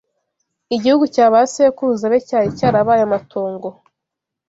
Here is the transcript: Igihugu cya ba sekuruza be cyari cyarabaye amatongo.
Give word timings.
Igihugu 0.75 1.05
cya 1.13 1.25
ba 1.33 1.41
sekuruza 1.53 2.05
be 2.11 2.19
cyari 2.27 2.47
cyarabaye 2.59 3.01
amatongo. 3.05 3.67